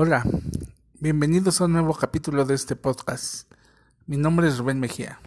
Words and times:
Hola, 0.00 0.22
bienvenidos 1.00 1.60
a 1.60 1.64
un 1.64 1.72
nuevo 1.72 1.92
capítulo 1.92 2.44
de 2.44 2.54
este 2.54 2.76
podcast. 2.76 3.52
Mi 4.06 4.16
nombre 4.16 4.46
es 4.46 4.58
Rubén 4.58 4.78
Mejía. 4.78 5.18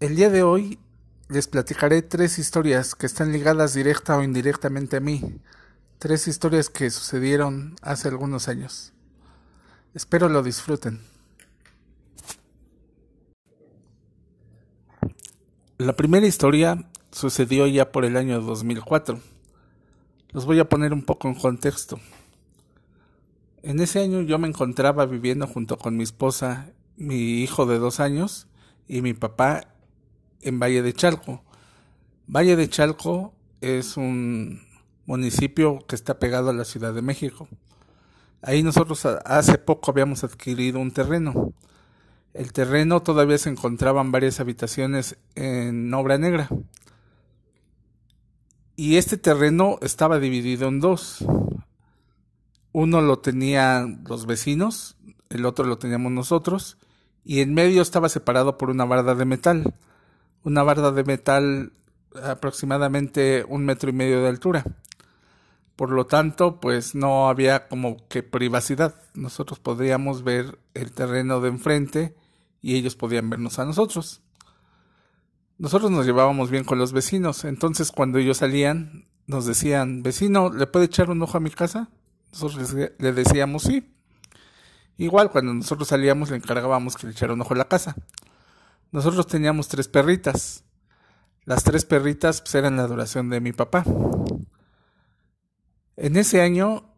El 0.00 0.16
día 0.16 0.30
de 0.30 0.42
hoy 0.42 0.80
les 1.28 1.46
platicaré 1.46 2.02
tres 2.02 2.40
historias 2.40 2.96
que 2.96 3.06
están 3.06 3.30
ligadas 3.30 3.72
directa 3.72 4.16
o 4.16 4.24
indirectamente 4.24 4.96
a 4.96 5.00
mí. 5.00 5.38
Tres 6.00 6.26
historias 6.26 6.70
que 6.70 6.90
sucedieron 6.90 7.76
hace 7.82 8.08
algunos 8.08 8.48
años. 8.48 8.92
Espero 9.94 10.28
lo 10.28 10.42
disfruten. 10.42 11.00
La 15.78 15.94
primera 15.94 16.26
historia 16.26 16.84
sucedió 17.12 17.68
ya 17.68 17.92
por 17.92 18.04
el 18.04 18.16
año 18.16 18.40
2004. 18.40 19.20
Los 20.30 20.46
voy 20.46 20.58
a 20.58 20.68
poner 20.68 20.92
un 20.92 21.04
poco 21.04 21.28
en 21.28 21.36
contexto. 21.36 22.00
En 23.62 23.80
ese 23.80 24.00
año 24.00 24.22
yo 24.22 24.38
me 24.38 24.48
encontraba 24.48 25.04
viviendo 25.04 25.46
junto 25.46 25.76
con 25.76 25.96
mi 25.96 26.02
esposa, 26.02 26.72
mi 26.96 27.42
hijo 27.42 27.66
de 27.66 27.78
dos 27.78 28.00
años 28.00 28.46
y 28.88 29.02
mi 29.02 29.12
papá 29.12 29.74
en 30.40 30.58
Valle 30.58 30.82
de 30.82 30.94
Chalco. 30.94 31.42
Valle 32.26 32.56
de 32.56 32.68
Chalco 32.68 33.34
es 33.60 33.98
un 33.98 34.62
municipio 35.04 35.78
que 35.86 35.94
está 35.94 36.18
pegado 36.18 36.50
a 36.50 36.54
la 36.54 36.64
Ciudad 36.64 36.94
de 36.94 37.02
México. 37.02 37.48
Ahí 38.40 38.62
nosotros 38.62 39.04
hace 39.04 39.58
poco 39.58 39.90
habíamos 39.90 40.24
adquirido 40.24 40.80
un 40.80 40.92
terreno. 40.92 41.52
El 42.32 42.52
terreno 42.52 43.02
todavía 43.02 43.36
se 43.36 43.50
encontraban 43.50 44.10
varias 44.10 44.40
habitaciones 44.40 45.18
en 45.34 45.92
obra 45.92 46.16
negra 46.16 46.48
y 48.80 48.96
este 48.96 49.18
terreno 49.18 49.78
estaba 49.82 50.18
dividido 50.18 50.68
en 50.68 50.80
dos. 50.80 51.22
Uno 52.72 53.00
lo 53.00 53.18
tenían 53.18 54.04
los 54.08 54.26
vecinos, 54.26 54.96
el 55.28 55.46
otro 55.46 55.64
lo 55.64 55.78
teníamos 55.78 56.12
nosotros, 56.12 56.78
y 57.24 57.40
en 57.40 57.54
medio 57.54 57.82
estaba 57.82 58.08
separado 58.08 58.58
por 58.58 58.70
una 58.70 58.84
barda 58.84 59.14
de 59.14 59.24
metal. 59.24 59.74
Una 60.42 60.62
barda 60.62 60.92
de 60.92 61.04
metal 61.04 61.72
aproximadamente 62.22 63.44
un 63.48 63.64
metro 63.64 63.90
y 63.90 63.92
medio 63.92 64.22
de 64.22 64.28
altura. 64.28 64.64
Por 65.76 65.90
lo 65.90 66.06
tanto, 66.06 66.60
pues 66.60 66.94
no 66.94 67.28
había 67.28 67.68
como 67.68 68.08
que 68.08 68.22
privacidad. 68.22 68.96
Nosotros 69.14 69.58
podríamos 69.58 70.24
ver 70.24 70.58
el 70.74 70.92
terreno 70.92 71.40
de 71.40 71.48
enfrente 71.48 72.14
y 72.62 72.76
ellos 72.76 72.96
podían 72.96 73.30
vernos 73.30 73.58
a 73.58 73.64
nosotros 73.64 74.22
nosotros 75.60 75.90
nos 75.90 76.06
llevábamos 76.06 76.50
bien 76.50 76.64
con 76.64 76.78
los 76.78 76.94
vecinos, 76.94 77.44
entonces 77.44 77.92
cuando 77.92 78.18
ellos 78.18 78.38
salían 78.38 79.04
nos 79.26 79.44
decían, 79.44 80.02
vecino, 80.02 80.50
¿le 80.50 80.66
puede 80.66 80.86
echar 80.86 81.10
un 81.10 81.20
ojo 81.22 81.36
a 81.36 81.40
mi 81.40 81.50
casa? 81.50 81.90
Nosotros 82.32 82.74
le 82.74 83.12
decíamos 83.12 83.62
sí. 83.64 83.94
Igual 84.96 85.30
cuando 85.30 85.54
nosotros 85.54 85.88
salíamos 85.88 86.30
le 86.30 86.36
encargábamos 86.36 86.96
que 86.96 87.06
le 87.06 87.12
echara 87.12 87.32
un 87.32 87.40
ojo 87.40 87.54
a 87.54 87.56
la 87.56 87.68
casa. 87.68 87.96
Nosotros 88.92 89.26
teníamos 89.26 89.68
tres 89.68 89.88
perritas. 89.88 90.64
Las 91.44 91.64
tres 91.64 91.84
perritas 91.84 92.42
pues, 92.42 92.54
eran 92.54 92.76
la 92.76 92.82
adoración 92.82 93.30
de 93.30 93.40
mi 93.40 93.52
papá. 93.52 93.82
En 95.96 96.16
ese 96.16 96.42
año 96.42 96.92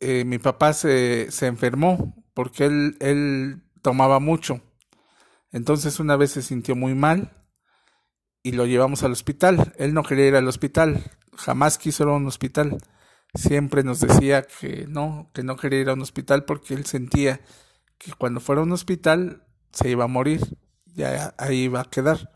eh, 0.00 0.24
mi 0.24 0.38
papá 0.38 0.72
se, 0.72 1.30
se 1.30 1.46
enfermó 1.46 2.16
porque 2.34 2.64
él, 2.66 2.96
él 3.00 3.62
tomaba 3.82 4.18
mucho. 4.18 4.60
Entonces 5.52 6.00
una 6.00 6.16
vez 6.16 6.32
se 6.32 6.42
sintió 6.42 6.74
muy 6.74 6.94
mal 6.94 7.32
y 8.42 8.52
lo 8.52 8.66
llevamos 8.66 9.02
al 9.02 9.12
hospital. 9.12 9.72
Él 9.78 9.94
no 9.94 10.02
quería 10.02 10.26
ir 10.26 10.36
al 10.36 10.48
hospital, 10.48 11.12
jamás 11.36 11.78
quiso 11.78 12.04
ir 12.04 12.08
a 12.08 12.12
un 12.12 12.26
hospital. 12.26 12.78
Siempre 13.34 13.84
nos 13.84 14.00
decía 14.00 14.42
que 14.42 14.86
no, 14.88 15.30
que 15.32 15.42
no 15.42 15.56
quería 15.56 15.80
ir 15.80 15.88
a 15.90 15.94
un 15.94 16.02
hospital 16.02 16.44
porque 16.44 16.74
él 16.74 16.84
sentía 16.86 17.40
que 17.98 18.12
cuando 18.12 18.40
fuera 18.40 18.60
a 18.60 18.64
un 18.64 18.72
hospital 18.72 19.44
se 19.72 19.90
iba 19.90 20.04
a 20.04 20.08
morir, 20.08 20.40
ya 20.86 21.34
ahí 21.38 21.64
iba 21.64 21.80
a 21.80 21.90
quedar. 21.90 22.32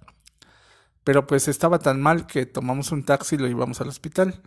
Pero 1.03 1.27
pues 1.27 1.49
estaba 1.49 1.79
tan 1.81 2.01
mal 2.01 2.27
que 2.27 2.47
tomamos 2.47 2.93
un 2.93 3.05
taxi 3.05 3.35
y 3.35 3.39
lo 3.39 3.47
llevamos 3.47 3.81
al 3.81 3.89
hospital. 3.89 4.43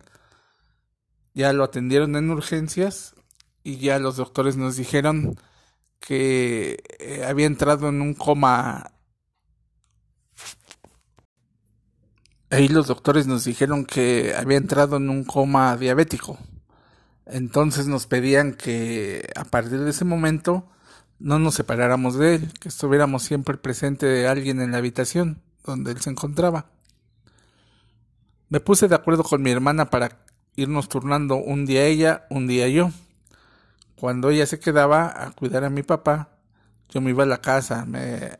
Ya 1.34 1.52
lo 1.52 1.64
atendieron 1.64 2.16
en 2.16 2.30
urgencias 2.30 3.14
y 3.62 3.76
ya 3.76 3.98
los 3.98 4.16
doctores 4.16 4.56
nos 4.56 4.76
dijeron 4.76 5.38
que 6.00 6.82
eh, 6.98 7.24
había 7.26 7.46
entrado 7.46 7.88
en 7.88 8.00
un 8.00 8.14
coma 8.14 8.92
Ahí 12.50 12.68
los 12.68 12.86
doctores 12.86 13.26
nos 13.26 13.44
dijeron 13.44 13.84
que 13.84 14.34
había 14.34 14.56
entrado 14.56 14.96
en 14.96 15.10
un 15.10 15.24
coma 15.24 15.76
diabético. 15.76 16.38
Entonces 17.26 17.88
nos 17.88 18.06
pedían 18.06 18.54
que 18.54 19.30
a 19.36 19.44
partir 19.44 19.80
de 19.80 19.90
ese 19.90 20.06
momento 20.06 20.66
no 21.18 21.38
nos 21.38 21.56
separáramos 21.56 22.16
de 22.16 22.36
él, 22.36 22.52
que 22.58 22.70
estuviéramos 22.70 23.22
siempre 23.22 23.58
presente 23.58 24.06
de 24.06 24.26
alguien 24.26 24.62
en 24.62 24.72
la 24.72 24.78
habitación 24.78 25.42
donde 25.62 25.92
él 25.92 26.00
se 26.00 26.08
encontraba. 26.08 26.70
Me 28.48 28.60
puse 28.60 28.88
de 28.88 28.94
acuerdo 28.94 29.24
con 29.24 29.42
mi 29.42 29.50
hermana 29.50 29.90
para 29.90 30.24
irnos 30.56 30.88
turnando 30.88 31.36
un 31.36 31.66
día 31.66 31.84
ella, 31.84 32.26
un 32.30 32.46
día 32.46 32.66
yo. 32.68 32.90
Cuando 33.94 34.30
ella 34.30 34.46
se 34.46 34.58
quedaba 34.58 35.26
a 35.26 35.32
cuidar 35.32 35.64
a 35.64 35.70
mi 35.70 35.82
papá, 35.82 36.30
yo 36.88 37.02
me 37.02 37.10
iba 37.10 37.24
a 37.24 37.26
la 37.26 37.42
casa 37.42 37.86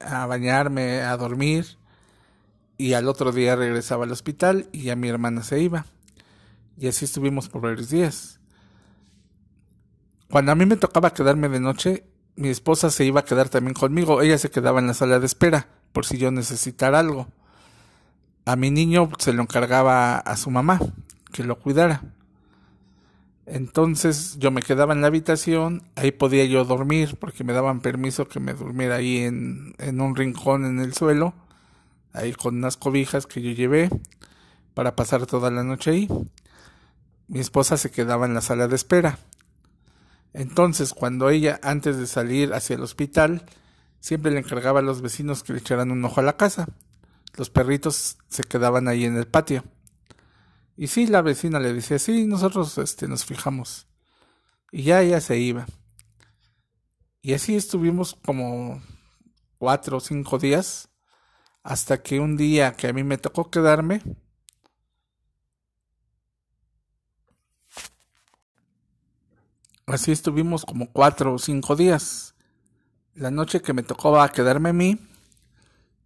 a 0.01 0.25
bañarme, 0.25 1.03
a 1.03 1.15
dormir 1.19 1.78
y 2.79 2.93
al 2.93 3.09
otro 3.09 3.33
día 3.33 3.57
regresaba 3.57 4.05
al 4.05 4.13
hospital 4.13 4.69
y 4.73 4.83
ya 4.83 4.97
mi 4.97 5.09
hermana 5.09 5.43
se 5.43 5.61
iba. 5.61 5.85
Y 6.79 6.87
así 6.87 7.05
estuvimos 7.05 7.49
por 7.49 7.61
varios 7.61 7.91
días. 7.91 8.39
Cuando 10.31 10.53
a 10.53 10.55
mí 10.55 10.65
me 10.65 10.77
tocaba 10.77 11.13
quedarme 11.13 11.49
de 11.49 11.59
noche, 11.59 12.05
mi 12.37 12.49
esposa 12.49 12.91
se 12.91 13.05
iba 13.05 13.21
a 13.21 13.25
quedar 13.25 13.49
también 13.49 13.75
conmigo. 13.75 14.23
Ella 14.23 14.39
se 14.39 14.51
quedaba 14.51 14.79
en 14.79 14.87
la 14.87 14.95
sala 14.95 15.19
de 15.19 15.27
espera 15.27 15.67
por 15.93 16.07
si 16.07 16.19
yo 16.19 16.31
necesitara 16.31 17.01
algo. 17.01 17.27
A 18.45 18.55
mi 18.55 18.71
niño 18.71 19.11
se 19.19 19.33
lo 19.33 19.43
encargaba 19.43 20.19
a 20.19 20.37
su 20.37 20.51
mamá, 20.51 20.79
que 21.33 21.43
lo 21.43 21.59
cuidara. 21.59 22.03
Entonces 23.45 24.37
yo 24.39 24.53
me 24.53 24.63
quedaba 24.63 24.93
en 24.93 25.01
la 25.01 25.09
habitación, 25.09 25.83
ahí 25.97 26.13
podía 26.13 26.45
yo 26.45 26.65
dormir 26.65 27.17
porque 27.19 27.43
me 27.43 27.55
daban 27.55 27.81
permiso 27.81 28.29
que 28.29 28.39
me 28.39 28.53
durmiera 28.53 28.97
ahí 28.97 29.19
en, 29.19 29.75
en 29.79 30.01
un 30.01 30.15
rincón 30.15 30.65
en 30.65 30.79
el 30.79 30.95
suelo 30.95 31.35
ahí 32.19 32.33
con 32.33 32.57
unas 32.57 32.77
cobijas 32.77 33.27
que 33.27 33.41
yo 33.41 33.51
llevé 33.53 33.91
para 34.75 34.97
pasar 34.97 35.27
toda 35.27 35.51
la 35.51 35.63
noche 35.63 35.91
ahí. 35.91 36.09
Mi 37.27 37.41
esposa 37.41 37.77
se 37.77 37.91
quedaba 37.91 38.27
en 38.27 38.35
la 38.35 38.41
sala 38.41 38.69
de 38.69 38.77
espera. 38.77 39.19
Entonces, 40.33 40.93
cuando 40.95 41.31
ella, 41.31 41.59
antes 41.63 41.97
de 41.97 42.07
salir 42.07 42.53
hacia 42.55 42.77
el 42.77 42.83
hospital, 42.83 43.45
siempre 44.01 44.31
le 44.31 44.41
encargaba 44.41 44.81
a 44.81 44.83
los 44.83 45.03
vecinos 45.03 45.43
que 45.43 45.53
le 45.53 45.61
echaran 45.61 45.91
un 45.91 46.05
ojo 46.05 46.21
a 46.21 46.25
la 46.25 46.37
casa. 46.37 46.69
Los 47.37 47.51
perritos 47.51 48.19
se 48.29 48.43
quedaban 48.45 48.89
ahí 48.89 49.05
en 49.05 49.17
el 49.17 49.27
patio. 49.27 49.65
Y 50.77 50.89
sí, 50.89 51.07
la 51.07 51.23
vecina 51.23 51.59
le 51.59 51.73
decía, 51.73 51.99
sí, 51.99 52.27
nosotros 52.27 52.79
este, 52.79 53.09
nos 53.09 53.25
fijamos. 53.25 53.87
Y 54.71 54.85
ya 54.85 55.03
ella 55.03 55.21
se 55.21 55.39
iba. 55.39 55.67
Y 57.21 57.35
así 57.35 57.57
estuvimos 57.57 58.17
como 58.25 58.81
cuatro 59.59 59.97
o 59.97 60.01
cinco 60.01 60.39
días 60.39 60.88
hasta 61.69 62.03
que 62.03 62.19
un 62.19 62.39
día 62.39 62.73
que 62.73 62.89
a 62.89 62.95
mí 62.95 63.05
me 63.05 63.19
tocó 63.19 63.51
quedarme, 63.51 64.01
así 69.85 70.13
estuvimos 70.13 70.65
como 70.65 70.91
cuatro 70.91 71.35
o 71.35 71.39
cinco 71.39 71.77
días. 71.77 72.35
La 73.13 73.31
noche 73.31 73.61
que 73.61 73.75
me 73.75 73.83
tocó 73.83 74.17
quedarme 74.33 74.71
a 74.71 74.73
mí, 74.73 74.99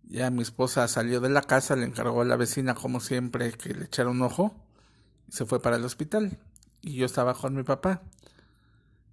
ya 0.03 0.31
mi 0.31 0.43
esposa 0.43 0.89
salió 0.89 1.21
de 1.21 1.29
la 1.29 1.43
casa, 1.43 1.77
le 1.77 1.87
encargó 1.87 2.23
a 2.23 2.25
la 2.25 2.35
vecina, 2.35 2.75
como 2.75 2.99
siempre, 2.99 3.53
que 3.53 3.73
le 3.73 3.85
echara 3.85 4.11
un 4.11 4.23
ojo, 4.23 4.57
y 5.29 5.33
se 5.33 5.47
fue 5.47 5.63
para 5.63 5.77
el 5.77 5.85
hospital. 5.85 6.41
Y 6.81 6.95
yo 6.97 7.07
estaba 7.07 7.35
con 7.35 7.55
mi 7.55 7.63
papá. 7.63 8.03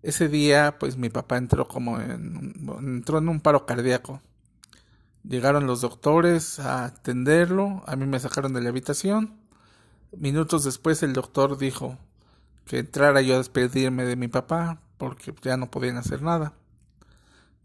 Ese 0.01 0.27
día, 0.27 0.79
pues 0.79 0.97
mi 0.97 1.09
papá 1.09 1.37
entró 1.37 1.67
como 1.67 2.01
en, 2.01 2.55
entró 2.79 3.19
en 3.19 3.29
un 3.29 3.39
paro 3.39 3.67
cardíaco. 3.67 4.23
Llegaron 5.29 5.67
los 5.67 5.81
doctores 5.81 6.59
a 6.59 6.85
atenderlo, 6.85 7.83
a 7.85 7.95
mí 7.95 8.07
me 8.07 8.19
sacaron 8.19 8.51
de 8.51 8.61
la 8.61 8.69
habitación. 8.69 9.35
Minutos 10.17 10.63
después 10.63 11.03
el 11.03 11.13
doctor 11.13 11.59
dijo 11.59 11.99
que 12.65 12.79
entrara 12.79 13.21
yo 13.21 13.35
a 13.35 13.37
despedirme 13.37 14.05
de 14.05 14.15
mi 14.15 14.27
papá 14.27 14.81
porque 14.97 15.31
ya 15.43 15.55
no 15.55 15.69
podían 15.69 15.97
hacer 15.97 16.23
nada. 16.23 16.53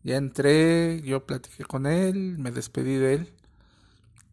Ya 0.02 0.16
entré, 0.16 1.00
yo 1.04 1.24
platiqué 1.24 1.64
con 1.64 1.86
él, 1.86 2.36
me 2.38 2.50
despedí 2.50 2.96
de 2.96 3.14
él 3.14 3.32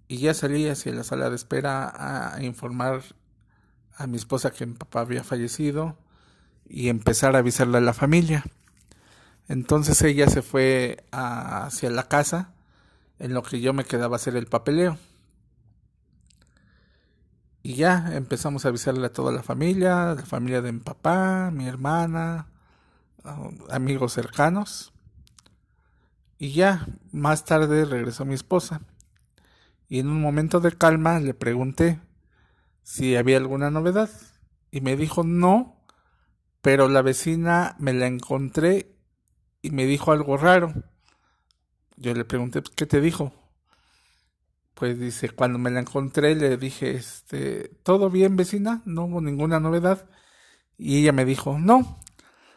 y 0.10 0.18
ya 0.18 0.34
salí 0.34 0.68
hacia 0.68 0.92
la 0.92 1.06
sala 1.06 1.30
de 1.30 1.38
espera 1.38 2.34
a 2.36 2.44
informar 2.44 3.02
a 3.96 4.08
mi 4.08 4.18
esposa 4.18 4.52
que 4.52 4.66
mi 4.66 4.74
papá 4.74 5.00
había 5.00 5.24
fallecido 5.24 5.98
y 6.68 6.90
empezar 6.90 7.38
a 7.38 7.40
avisarle 7.40 7.78
a 7.78 7.82
la 7.82 7.94
familia. 7.94 8.44
Entonces 9.48 10.02
ella 10.02 10.28
se 10.28 10.42
fue 10.42 11.06
hacia 11.14 11.90
la 11.92 12.10
casa 12.10 12.52
en 13.22 13.36
lo 13.36 13.44
que 13.44 13.62
yo 13.62 13.72
me 13.72 13.86
quedaba 13.86 14.16
hacer 14.16 14.36
el 14.36 14.48
papeleo. 14.48 14.98
Y 17.62 17.76
ya 17.76 18.16
empezamos 18.16 18.66
a 18.66 18.70
avisarle 18.70 19.06
a 19.06 19.14
toda 19.14 19.32
la 19.32 19.44
familia, 19.44 20.16
la 20.16 20.26
familia 20.26 20.64
de 20.64 20.72
mi 20.72 20.80
papá, 20.80 21.52
mi 21.54 21.68
hermana, 21.68 22.48
amigos 23.70 24.14
cercanos. 24.14 24.92
Y 26.40 26.54
ya, 26.54 26.88
más 27.12 27.46
tarde 27.46 27.86
regresó 27.86 28.26
mi 28.26 28.34
esposa. 28.34 28.82
Y 29.88 30.00
en 30.00 30.08
un 30.08 30.20
momento 30.20 30.60
de 30.60 30.72
calma 30.72 31.20
le 31.20 31.36
pregunté 31.36 32.00
si 32.82 33.16
había 33.16 33.38
alguna 33.38 33.70
novedad. 33.70 34.10
Y 34.72 34.82
me 34.82 34.98
dijo 34.98 35.24
no, 35.24 35.76
pero 36.64 36.90
la 36.90 37.04
vecina 37.04 37.76
me 37.78 37.94
la 37.94 38.08
encontré 38.08 38.96
y 39.62 39.70
me 39.70 39.86
dijo 39.86 40.12
algo 40.12 40.38
raro. 40.38 40.74
Yo 42.02 42.16
le 42.16 42.26
pregunté, 42.26 42.64
¿qué 42.76 42.88
te 42.88 43.00
dijo? 43.00 43.32
Pues 44.74 45.00
dice, 45.00 45.30
cuando 45.30 45.60
me 45.60 45.70
la 45.70 45.82
encontré 45.82 46.34
le 46.34 46.58
dije, 46.58 46.96
este, 46.96 47.70
¿todo 47.84 48.10
bien 48.10 48.36
vecina? 48.36 48.82
No 48.86 49.04
hubo 49.06 49.22
ninguna 49.22 49.60
novedad. 49.60 50.10
Y 50.80 50.98
ella 50.98 51.12
me 51.12 51.26
dijo, 51.26 51.60
no, 51.60 52.00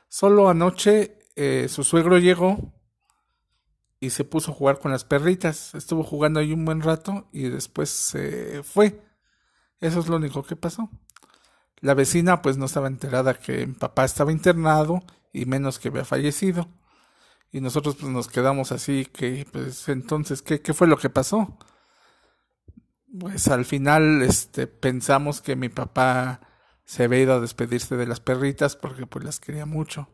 solo 0.08 0.49
anoche 0.49 1.19
eh, 1.37 1.67
su 1.69 1.85
suegro 1.85 2.17
llegó 2.17 2.73
y 4.00 4.11
se 4.11 4.25
puso 4.25 4.52
a 4.52 4.55
jugar 4.55 4.79
con 4.79 4.93
las 4.93 5.05
perritas. 5.05 5.75
Estuvo 5.75 6.05
jugando 6.05 6.40
ahí 6.40 6.55
un 6.55 6.64
buen 6.64 6.81
rato 6.81 7.29
y 7.31 7.50
después 7.50 7.90
se 7.90 8.62
fue. 8.62 9.02
Eso 9.79 10.00
es 10.00 10.08
lo 10.08 10.17
único 10.17 10.43
que 10.43 10.56
pasó. 10.56 10.88
La 11.81 11.93
vecina 11.93 12.40
pues 12.40 12.56
no 12.56 12.64
estaba 12.64 12.87
enterada 12.88 13.35
que 13.35 13.67
mi 13.67 13.75
papá 13.75 14.06
estaba 14.06 14.32
internado 14.32 15.02
y 15.35 15.44
menos 15.44 15.79
que 15.79 15.88
había 15.88 16.06
fallecido. 16.06 16.67
Y 17.55 17.61
nosotros 17.61 17.95
pues 17.95 18.11
nos 18.11 18.27
quedamos 18.27 18.73
así 18.73 19.06
que 19.06 19.47
pues 19.53 19.89
entonces 19.89 20.43
¿qué, 20.43 20.61
qué 20.61 20.75
fue 20.75 20.89
lo 20.89 20.99
que 20.99 21.09
pasó? 21.09 21.56
Pues 23.17 23.47
al 23.47 23.65
final 23.65 24.23
este 24.23 24.67
pensamos 24.67 25.41
que 25.41 25.55
mi 25.55 25.69
papá 25.69 26.41
se 26.85 27.05
había 27.05 27.21
ido 27.21 27.35
a 27.35 27.39
despedirse 27.39 27.97
de 27.97 28.09
las 28.09 28.19
perritas 28.19 28.75
porque 28.75 29.06
pues 29.06 29.25
las 29.25 29.39
quería 29.39 29.67
mucho. 29.67 30.09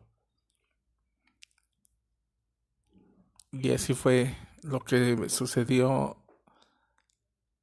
Y 3.52 3.70
así 3.72 3.94
fue 3.94 4.36
lo 4.62 4.80
que 4.80 5.30
sucedió 5.30 6.18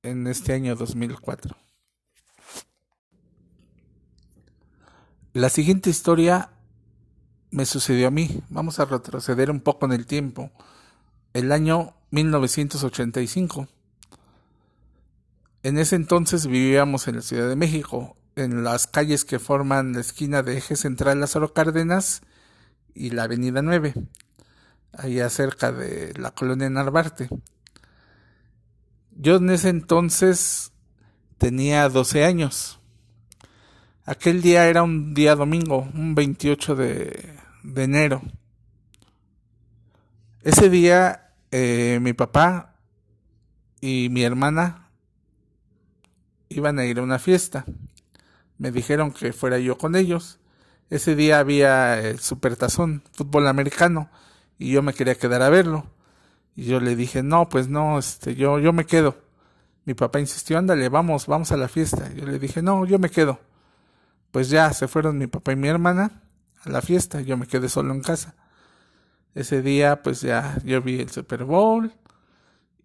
en 0.01 0.25
este 0.25 0.53
año 0.53 0.75
2004. 0.75 1.55
La 5.33 5.49
siguiente 5.49 5.91
historia 5.91 6.56
me 7.51 7.65
sucedió 7.65 8.07
a 8.07 8.11
mí. 8.11 8.41
Vamos 8.49 8.79
a 8.79 8.85
retroceder 8.85 9.51
un 9.51 9.61
poco 9.61 9.85
en 9.85 9.93
el 9.93 10.05
tiempo. 10.05 10.51
El 11.33 11.51
año 11.51 11.93
1985. 12.11 13.67
En 15.63 15.77
ese 15.77 15.95
entonces 15.95 16.47
vivíamos 16.47 17.07
en 17.07 17.17
la 17.17 17.21
Ciudad 17.21 17.49
de 17.49 17.55
México, 17.55 18.15
en 18.35 18.63
las 18.63 18.87
calles 18.87 19.25
que 19.25 19.39
forman 19.39 19.93
la 19.93 20.01
esquina 20.01 20.43
de 20.43 20.57
Eje 20.57 20.75
Central 20.75 21.19
Lázaro 21.19 21.53
Cárdenas 21.53 22.21
y 22.93 23.09
la 23.09 23.23
Avenida 23.23 23.61
9 23.61 23.93
allá 24.93 25.29
cerca 25.29 25.71
de 25.71 26.13
la 26.17 26.31
colonia 26.31 26.69
Narvarte. 26.69 27.29
Yo 29.11 29.37
en 29.37 29.49
ese 29.49 29.69
entonces 29.69 30.71
tenía 31.37 31.87
12 31.89 32.23
años. 32.23 32.79
Aquel 34.07 34.41
día 34.41 34.69
era 34.69 34.83
un 34.83 35.13
día 35.13 35.35
domingo, 35.35 35.89
un 35.93 36.15
28 36.15 36.77
de, 36.77 37.33
de 37.63 37.83
enero. 37.83 38.21
Ese 40.43 40.69
día 40.69 41.33
eh, 41.51 41.99
mi 42.01 42.13
papá 42.13 42.77
y 43.81 44.07
mi 44.09 44.23
hermana 44.23 44.91
iban 46.47 46.79
a 46.79 46.85
ir 46.85 46.99
a 46.99 47.03
una 47.03 47.19
fiesta. 47.19 47.65
Me 48.57 48.71
dijeron 48.71 49.11
que 49.11 49.33
fuera 49.33 49.59
yo 49.59 49.77
con 49.77 49.97
ellos. 49.97 50.39
Ese 50.89 51.13
día 51.13 51.39
había 51.39 51.99
el 51.99 52.19
supertazón, 52.19 53.03
fútbol 53.11 53.45
americano 53.45 54.09
y 54.57 54.71
yo 54.71 54.81
me 54.81 54.93
quería 54.93 55.15
quedar 55.15 55.41
a 55.41 55.49
verlo. 55.49 55.85
Y 56.55 56.63
yo 56.63 56.79
le 56.79 56.95
dije, 56.95 57.23
no, 57.23 57.49
pues 57.49 57.67
no, 57.67 57.99
este, 57.99 58.35
yo, 58.35 58.57
yo 58.59 58.71
me 58.71 58.85
quedo. 58.85 59.17
Mi 59.83 59.95
papá 59.95 60.21
insistió, 60.21 60.57
ándale, 60.57 60.87
vamos, 60.87 61.27
vamos 61.27 61.51
a 61.51 61.57
la 61.57 61.67
fiesta. 61.67 62.09
Yo 62.13 62.25
le 62.25 62.39
dije, 62.39 62.61
no, 62.61 62.85
yo 62.85 62.99
me 62.99 63.09
quedo. 63.09 63.41
Pues 64.31 64.49
ya 64.49 64.71
se 64.73 64.87
fueron 64.87 65.17
mi 65.17 65.27
papá 65.27 65.53
y 65.53 65.55
mi 65.55 65.67
hermana 65.67 66.23
a 66.63 66.69
la 66.69 66.81
fiesta, 66.81 67.21
yo 67.21 67.37
me 67.37 67.47
quedé 67.47 67.69
solo 67.69 67.93
en 67.93 68.01
casa. 68.01 68.35
Ese 69.35 69.61
día, 69.61 70.01
pues 70.01 70.21
ya 70.21 70.57
yo 70.63 70.81
vi 70.81 70.99
el 70.99 71.09
Super 71.09 71.43
Bowl 71.43 71.93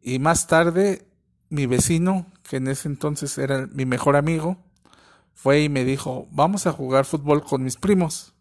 y 0.03 0.19
más 0.19 0.47
tarde 0.47 1.07
mi 1.49 1.67
vecino, 1.67 2.27
que 2.49 2.57
en 2.57 2.69
ese 2.69 2.89
entonces 2.89 3.37
era 3.39 3.67
mi 3.73 3.85
mejor 3.87 4.17
amigo, 4.17 4.59
fue 5.35 5.63
y 5.63 5.69
me 5.69 5.85
dijo, 5.85 6.29
vamos 6.31 6.67
a 6.67 6.73
jugar 6.73 7.05
fútbol 7.05 7.43
con 7.43 7.63
mis 7.63 7.77
primos. 7.77 8.35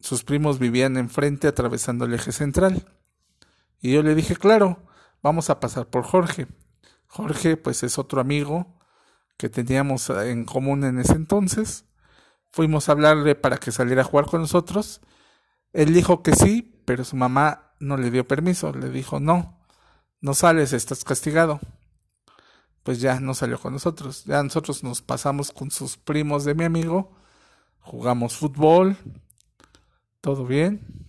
Sus 0.00 0.24
primos 0.24 0.58
vivían 0.58 0.96
enfrente 0.96 1.48
atravesando 1.48 2.04
el 2.04 2.14
eje 2.14 2.32
central. 2.32 2.86
Y 3.80 3.92
yo 3.92 4.02
le 4.02 4.14
dije, 4.14 4.36
claro, 4.36 4.82
vamos 5.22 5.50
a 5.50 5.60
pasar 5.60 5.88
por 5.88 6.04
Jorge. 6.04 6.46
Jorge, 7.06 7.56
pues 7.56 7.82
es 7.82 7.98
otro 7.98 8.20
amigo 8.20 8.77
que 9.38 9.48
teníamos 9.48 10.10
en 10.10 10.44
común 10.44 10.84
en 10.84 10.98
ese 10.98 11.14
entonces. 11.14 11.86
Fuimos 12.50 12.88
a 12.88 12.92
hablarle 12.92 13.34
para 13.34 13.56
que 13.56 13.72
saliera 13.72 14.02
a 14.02 14.04
jugar 14.04 14.26
con 14.26 14.42
nosotros. 14.42 15.00
Él 15.72 15.94
dijo 15.94 16.22
que 16.22 16.34
sí, 16.34 16.82
pero 16.84 17.04
su 17.04 17.16
mamá 17.16 17.72
no 17.78 17.96
le 17.96 18.10
dio 18.10 18.26
permiso. 18.26 18.72
Le 18.72 18.90
dijo, 18.90 19.20
no, 19.20 19.64
no 20.20 20.34
sales, 20.34 20.72
estás 20.72 21.04
castigado. 21.04 21.60
Pues 22.82 23.00
ya 23.00 23.20
no 23.20 23.32
salió 23.32 23.58
con 23.60 23.72
nosotros. 23.72 24.24
Ya 24.24 24.42
nosotros 24.42 24.82
nos 24.82 25.02
pasamos 25.02 25.52
con 25.52 25.70
sus 25.70 25.96
primos 25.96 26.44
de 26.44 26.54
mi 26.54 26.64
amigo. 26.64 27.16
Jugamos 27.78 28.36
fútbol, 28.36 28.96
todo 30.20 30.46
bien. 30.46 31.06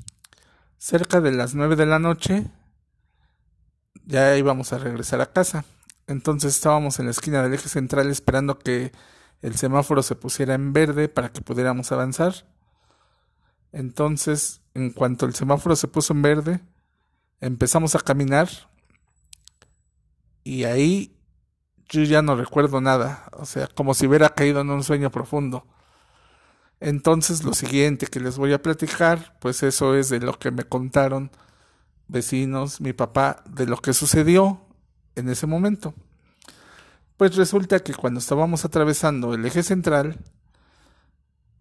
Cerca 0.78 1.20
de 1.20 1.32
las 1.32 1.56
nueve 1.56 1.76
de 1.76 1.86
la 1.86 2.00
noche 2.00 2.46
ya 4.06 4.38
íbamos 4.38 4.72
a 4.72 4.78
regresar 4.78 5.20
a 5.20 5.32
casa. 5.32 5.66
Entonces 6.10 6.56
estábamos 6.56 6.98
en 6.98 7.06
la 7.06 7.12
esquina 7.12 7.44
del 7.44 7.54
eje 7.54 7.70
central 7.70 8.10
esperando 8.10 8.58
que 8.58 8.92
el 9.44 9.56
semáforo 9.56 10.02
se 10.02 10.16
pusiera 10.16 10.56
en 10.56 10.74
verde 10.74 11.08
para 11.08 11.32
que 11.32 11.42
pudiéramos 11.42 11.92
avanzar. 11.92 12.48
Entonces, 13.72 14.62
en 14.74 14.90
cuanto 14.90 15.28
el 15.28 15.36
semáforo 15.36 15.76
se 15.76 15.88
puso 15.88 16.14
en 16.14 16.24
verde, 16.24 16.62
empezamos 17.42 17.94
a 17.94 18.00
caminar 18.00 18.50
y 20.44 20.64
ahí 20.64 21.16
yo 21.88 22.02
ya 22.02 22.24
no 22.24 22.36
recuerdo 22.36 22.82
nada, 22.82 23.30
o 23.34 23.46
sea, 23.46 23.68
como 23.68 23.94
si 23.94 24.08
hubiera 24.08 24.30
caído 24.30 24.62
en 24.62 24.72
un 24.72 24.84
sueño 24.84 25.12
profundo. 25.12 25.68
Entonces 26.80 27.44
lo 27.44 27.54
siguiente 27.54 28.08
que 28.08 28.20
les 28.20 28.36
voy 28.36 28.54
a 28.54 28.64
platicar, 28.64 29.38
pues 29.40 29.62
eso 29.62 29.94
es 29.94 30.10
de 30.10 30.20
lo 30.20 30.40
que 30.40 30.50
me 30.50 30.64
contaron 30.64 31.30
vecinos, 32.08 32.82
mi 32.82 32.94
papá, 32.94 33.44
de 33.48 33.68
lo 33.68 33.78
que 33.78 33.94
sucedió 33.94 34.66
en 35.20 35.30
ese 35.30 35.48
momento. 35.48 35.94
Pues 37.18 37.36
resulta 37.36 37.80
que 37.80 37.94
cuando 37.94 38.20
estábamos 38.20 38.66
atravesando 38.66 39.34
el 39.34 39.46
eje 39.46 39.64
central, 39.64 40.20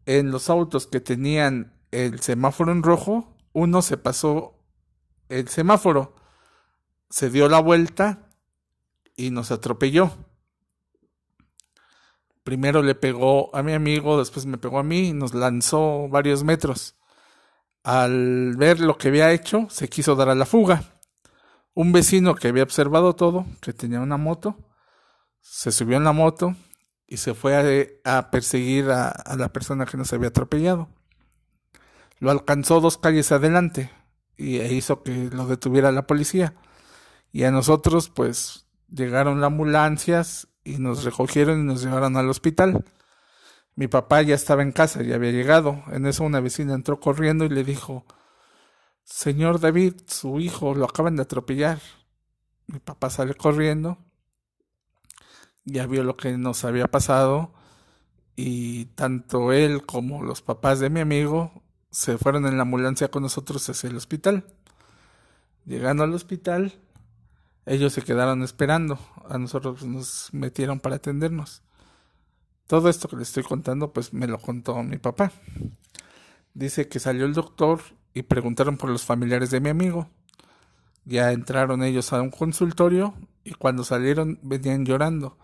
en 0.06 0.30
los 0.30 0.48
autos 0.48 0.86
que 0.86 1.00
tenían 1.00 1.74
el 1.90 2.20
semáforo 2.20 2.72
en 2.72 2.82
rojo, 2.82 3.36
uno 3.52 3.82
se 3.82 3.96
pasó 3.96 4.54
el 5.28 5.48
semáforo, 5.48 6.14
se 7.10 7.28
dio 7.30 7.48
la 7.48 7.60
vuelta 7.60 8.30
y 9.16 9.30
nos 9.30 9.50
atropelló 9.50 10.12
primero 12.48 12.82
le 12.82 12.94
pegó 12.94 13.54
a 13.54 13.62
mi 13.62 13.74
amigo, 13.74 14.18
después 14.18 14.46
me 14.46 14.56
pegó 14.56 14.78
a 14.78 14.82
mí 14.82 15.08
y 15.08 15.12
nos 15.12 15.34
lanzó 15.34 16.08
varios 16.08 16.44
metros. 16.44 16.96
Al 17.84 18.56
ver 18.56 18.80
lo 18.80 18.96
que 18.96 19.08
había 19.08 19.32
hecho, 19.32 19.66
se 19.68 19.90
quiso 19.90 20.16
dar 20.16 20.30
a 20.30 20.34
la 20.34 20.46
fuga. 20.46 20.97
Un 21.74 21.92
vecino 21.92 22.34
que 22.34 22.48
había 22.48 22.62
observado 22.62 23.14
todo, 23.14 23.46
que 23.60 23.72
tenía 23.72 24.00
una 24.00 24.16
moto, 24.16 24.56
se 25.40 25.70
subió 25.72 25.96
en 25.96 26.04
la 26.04 26.12
moto 26.12 26.54
y 27.06 27.18
se 27.18 27.34
fue 27.34 28.00
a, 28.04 28.30
perseguir 28.30 28.90
a, 28.90 29.08
a 29.08 29.36
la 29.36 29.52
persona 29.52 29.86
que 29.86 29.96
nos 29.96 30.12
había 30.12 30.28
atropellado. 30.28 30.88
Lo 32.18 32.30
alcanzó 32.30 32.80
dos 32.80 32.98
calles 32.98 33.30
adelante 33.32 33.90
y 34.36 34.58
e 34.58 34.72
hizo 34.72 35.02
que 35.02 35.30
lo 35.32 35.46
detuviera 35.46 35.92
la 35.92 36.06
policía. 36.06 36.54
Y 37.32 37.44
a 37.44 37.50
nosotros, 37.50 38.08
pues, 38.08 38.66
llegaron 38.88 39.40
las 39.40 39.48
ambulancias 39.48 40.48
y 40.64 40.78
nos 40.78 41.04
recogieron 41.04 41.60
y 41.60 41.64
nos 41.64 41.82
llevaron 41.82 42.16
al 42.16 42.28
hospital. 42.28 42.84
Mi 43.74 43.88
papá 43.88 44.22
ya 44.22 44.34
estaba 44.34 44.62
en 44.62 44.72
casa, 44.72 45.02
ya 45.02 45.16
había 45.16 45.30
llegado. 45.30 45.82
En 45.92 46.06
eso 46.06 46.24
una 46.24 46.40
vecina 46.40 46.74
entró 46.74 47.00
corriendo 47.00 47.44
y 47.44 47.48
le 47.48 47.64
dijo, 47.64 48.06
Señor 49.08 49.58
David, 49.58 49.94
su 50.06 50.38
hijo 50.38 50.74
lo 50.74 50.84
acaban 50.84 51.16
de 51.16 51.22
atropellar. 51.22 51.80
Mi 52.66 52.78
papá 52.78 53.08
sale 53.08 53.34
corriendo, 53.34 53.96
ya 55.64 55.86
vio 55.86 56.04
lo 56.04 56.14
que 56.14 56.36
nos 56.36 56.62
había 56.66 56.88
pasado 56.88 57.54
y 58.36 58.84
tanto 58.84 59.52
él 59.54 59.86
como 59.86 60.22
los 60.22 60.42
papás 60.42 60.78
de 60.78 60.90
mi 60.90 61.00
amigo 61.00 61.62
se 61.90 62.18
fueron 62.18 62.46
en 62.46 62.58
la 62.58 62.64
ambulancia 62.64 63.10
con 63.10 63.22
nosotros 63.22 63.66
hacia 63.70 63.88
el 63.88 63.96
hospital. 63.96 64.44
Llegando 65.64 66.04
al 66.04 66.12
hospital, 66.12 66.78
ellos 67.64 67.94
se 67.94 68.02
quedaron 68.02 68.42
esperando, 68.42 68.98
a 69.26 69.38
nosotros 69.38 69.86
nos 69.86 70.28
metieron 70.32 70.80
para 70.80 70.96
atendernos. 70.96 71.62
Todo 72.66 72.90
esto 72.90 73.08
que 73.08 73.16
les 73.16 73.28
estoy 73.28 73.42
contando, 73.42 73.90
pues 73.90 74.12
me 74.12 74.26
lo 74.26 74.38
contó 74.38 74.82
mi 74.82 74.98
papá. 74.98 75.32
Dice 76.52 76.88
que 76.88 77.00
salió 77.00 77.24
el 77.24 77.32
doctor 77.32 77.80
y 78.18 78.22
preguntaron 78.24 78.76
por 78.76 78.90
los 78.90 79.04
familiares 79.04 79.52
de 79.52 79.60
mi 79.60 79.68
amigo. 79.68 80.10
Ya 81.04 81.30
entraron 81.30 81.84
ellos 81.84 82.12
a 82.12 82.20
un 82.20 82.30
consultorio 82.30 83.14
y 83.44 83.52
cuando 83.52 83.84
salieron 83.84 84.40
venían 84.42 84.84
llorando. 84.84 85.38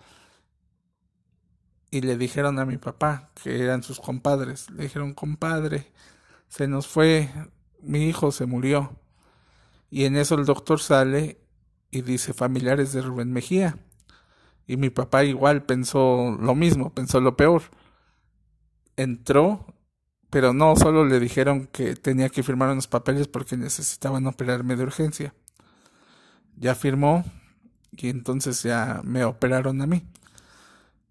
Y 1.93 2.01
le 2.01 2.17
dijeron 2.17 2.59
a 2.59 2.67
mi 2.67 2.77
papá, 2.77 3.31
que 3.41 3.63
eran 3.63 3.85
sus 3.85 4.01
compadres, 4.01 4.69
le 4.71 4.83
dijeron, 4.83 5.15
compadre, 5.15 5.93
se 6.49 6.67
nos 6.67 6.89
fue, 6.89 7.31
mi 7.81 8.09
hijo 8.09 8.33
se 8.33 8.45
murió. 8.47 8.99
Y 9.89 10.05
en 10.05 10.17
eso 10.17 10.35
el 10.35 10.45
doctor 10.45 10.81
sale 10.81 11.39
y 11.93 12.03
dice 12.03 12.35
familiares 12.35 12.93
de 12.93 13.03
Rubén 13.03 13.33
Mejía. 13.33 13.79
Y 14.67 14.79
mi 14.79 14.91
papá 14.91 15.23
igual 15.23 15.63
pensó 15.63 16.37
lo 16.41 16.57
mismo, 16.57 16.93
pensó 16.93 17.21
lo 17.21 17.37
peor. 17.37 17.63
Entró, 18.97 19.74
pero 20.35 20.53
no, 20.53 20.75
solo 20.75 21.05
le 21.05 21.21
dijeron 21.21 21.69
que 21.69 21.95
tenía 21.95 22.29
que 22.29 22.43
firmar 22.43 22.69
unos 22.71 22.89
papeles 22.89 23.29
porque 23.29 23.57
necesitaban 23.57 24.27
operarme 24.27 24.75
de 24.75 24.83
urgencia. 24.83 25.33
Ya 26.57 26.75
firmó 26.75 27.25
y 27.93 28.09
entonces 28.09 28.61
ya 28.65 29.01
me 29.05 29.25
operaron 29.25 29.81
a 29.81 29.87
mí. 29.87 30.03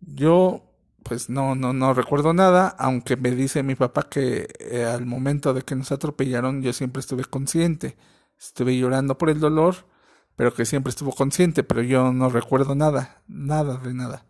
Yo 0.01 0.65
pues 1.03 1.29
no, 1.29 1.55
no, 1.55 1.71
no 1.71 1.93
recuerdo 1.93 2.33
nada, 2.33 2.75
aunque 2.77 3.15
me 3.15 3.31
dice 3.31 3.63
mi 3.63 3.75
papá 3.75 4.09
que 4.09 4.49
eh, 4.59 4.83
al 4.83 5.05
momento 5.05 5.53
de 5.53 5.61
que 5.61 5.77
nos 5.77 5.93
atropellaron 5.93 6.61
yo 6.61 6.73
siempre 6.73 6.99
estuve 6.99 7.23
consciente. 7.23 7.95
Estuve 8.37 8.77
llorando 8.77 9.17
por 9.17 9.29
el 9.29 9.39
dolor, 9.39 9.87
pero 10.35 10.53
que 10.53 10.65
siempre 10.65 10.89
estuvo 10.89 11.13
consciente, 11.13 11.63
pero 11.63 11.81
yo 11.81 12.11
no 12.11 12.27
recuerdo 12.27 12.75
nada, 12.75 13.21
nada 13.29 13.77
de 13.77 13.93
nada. 13.93 14.25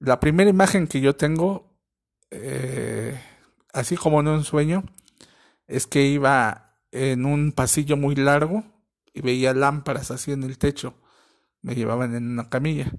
La 0.00 0.18
primera 0.18 0.50
imagen 0.50 0.88
que 0.88 1.00
yo 1.00 1.14
tengo, 1.14 1.72
eh, 2.32 3.16
así 3.76 3.96
como 3.96 4.20
en 4.20 4.28
un 4.28 4.42
sueño, 4.42 4.84
es 5.66 5.86
que 5.86 6.06
iba 6.06 6.78
en 6.92 7.26
un 7.26 7.52
pasillo 7.52 7.96
muy 7.96 8.14
largo 8.14 8.64
y 9.12 9.20
veía 9.20 9.52
lámparas 9.52 10.10
así 10.10 10.32
en 10.32 10.42
el 10.44 10.56
techo. 10.56 10.94
Me 11.60 11.74
llevaban 11.74 12.14
en 12.14 12.30
una 12.30 12.48
camilla 12.48 12.90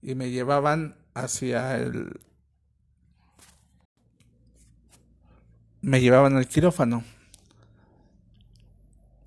y 0.00 0.14
me 0.14 0.30
llevaban 0.30 0.96
hacia 1.14 1.76
el... 1.78 2.20
Me 5.80 6.00
llevaban 6.00 6.36
al 6.36 6.46
quirófano. 6.46 7.02